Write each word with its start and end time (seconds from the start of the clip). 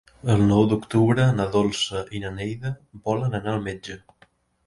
El 0.35 0.39
nou 0.51 0.61
d'octubre 0.69 1.25
na 1.39 1.45
Dolça 1.55 2.01
i 2.19 2.21
na 2.23 2.33
Neida 2.39 2.71
volen 3.11 3.39
anar 3.41 3.55
al 3.57 3.63
metge. 3.67 3.99